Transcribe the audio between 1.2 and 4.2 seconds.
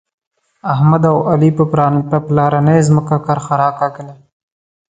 علي په پلارنۍ ځمکه کرښه راکاږله.